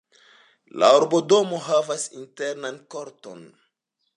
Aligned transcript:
La 0.83 0.89
urbodomo 0.99 1.59
havas 1.67 2.07
internan 2.23 2.81
korton. 2.97 3.45